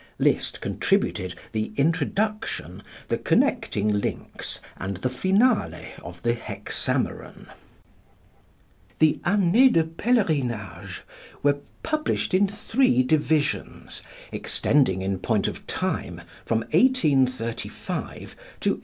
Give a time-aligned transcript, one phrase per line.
[0.17, 7.45] Liszt contributed the introduction, the connecting links and the finale of the "Hexameron."
[8.97, 11.01] The "Années de Pèlerinage"
[11.43, 14.01] were published in three divisions,
[14.31, 18.79] extending in point of time from 1835 to 1883.